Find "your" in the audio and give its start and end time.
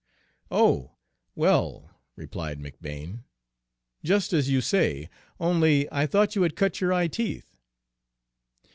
6.81-6.91